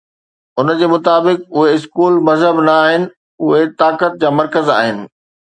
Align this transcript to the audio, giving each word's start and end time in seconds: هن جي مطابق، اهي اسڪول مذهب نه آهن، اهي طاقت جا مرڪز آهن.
هن 0.57 0.67
جي 0.77 0.87
مطابق، 0.93 1.43
اهي 1.57 1.73
اسڪول 1.75 2.15
مذهب 2.31 2.63
نه 2.69 2.73
آهن، 2.87 3.07
اهي 3.49 3.61
طاقت 3.83 4.19
جا 4.25 4.35
مرڪز 4.41 4.75
آهن. 4.81 5.07